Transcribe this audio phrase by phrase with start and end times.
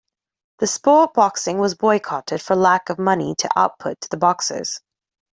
[0.57, 4.79] The sport boxing was boycotted for lack of money to output to the boxers.